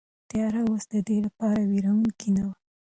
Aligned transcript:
تیاره 0.29 0.61
اوس 0.69 0.83
د 0.93 0.95
ده 1.07 1.17
لپاره 1.25 1.61
وېروونکې 1.69 2.29
نه 2.35 2.43
وه. 2.47 2.55